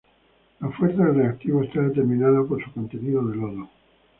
La 0.61 0.69
fuerza 0.71 1.03
del 1.05 1.13
reactivo 1.13 1.61
está 1.63 1.79
determinada 1.79 2.43
por 2.43 2.59
su 2.65 2.71
contenido 2.71 3.21
de 3.27 3.37
iodo. 3.37 3.69